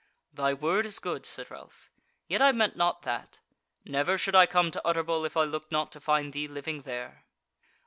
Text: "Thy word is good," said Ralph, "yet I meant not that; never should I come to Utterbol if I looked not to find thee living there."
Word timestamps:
"Thy 0.33 0.51
word 0.55 0.87
is 0.87 0.97
good," 0.97 1.27
said 1.27 1.51
Ralph, 1.51 1.91
"yet 2.27 2.41
I 2.41 2.51
meant 2.53 2.75
not 2.75 3.03
that; 3.03 3.39
never 3.85 4.17
should 4.17 4.33
I 4.33 4.47
come 4.47 4.71
to 4.71 4.81
Utterbol 4.83 5.25
if 5.25 5.37
I 5.37 5.43
looked 5.43 5.71
not 5.71 5.91
to 5.91 5.99
find 6.01 6.33
thee 6.33 6.47
living 6.47 6.81
there." 6.81 7.25